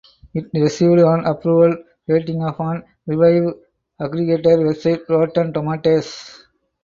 It 0.33 0.49
received 0.55 0.97
an 0.99 1.25
approval 1.25 1.77
rating 2.07 2.41
of 2.41 2.59
on 2.59 2.83
review 3.05 3.61
aggregator 3.99 4.57
website 4.65 5.07
Rotten 5.07 5.53
Tomatoes. 5.53 6.43